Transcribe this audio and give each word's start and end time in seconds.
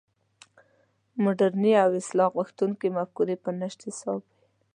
مډرنې 1.23 1.73
او 1.83 1.89
اصلاح 2.01 2.29
غوښتونکې 2.37 2.87
مفکورې 2.97 3.35
په 3.43 3.49
نشت 3.59 3.79
حساب 3.87 4.19
وې. 4.25 4.35